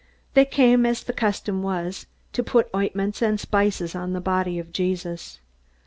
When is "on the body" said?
3.93-4.57